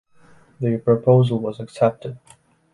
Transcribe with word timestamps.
The 0.59 0.79
proposal 0.79 1.37
was 1.37 1.59
accepted. 1.59 2.17